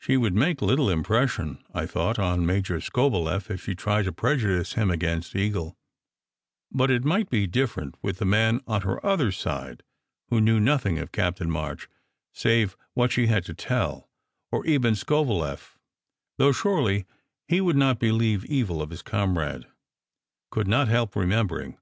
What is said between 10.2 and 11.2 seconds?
who knew nothing of